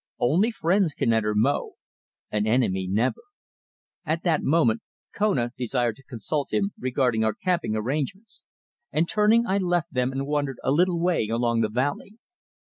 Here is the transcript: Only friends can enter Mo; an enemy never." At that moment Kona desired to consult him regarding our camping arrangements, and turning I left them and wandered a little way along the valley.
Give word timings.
Only 0.17 0.49
friends 0.49 0.95
can 0.95 1.13
enter 1.13 1.35
Mo; 1.35 1.73
an 2.31 2.47
enemy 2.47 2.87
never." 2.87 3.21
At 4.03 4.23
that 4.23 4.41
moment 4.41 4.81
Kona 5.13 5.51
desired 5.55 5.95
to 5.97 6.03
consult 6.03 6.51
him 6.51 6.73
regarding 6.79 7.23
our 7.23 7.35
camping 7.35 7.75
arrangements, 7.75 8.41
and 8.91 9.07
turning 9.07 9.45
I 9.45 9.59
left 9.59 9.93
them 9.93 10.11
and 10.11 10.25
wandered 10.25 10.57
a 10.63 10.71
little 10.71 10.99
way 10.99 11.27
along 11.27 11.61
the 11.61 11.69
valley. 11.69 12.15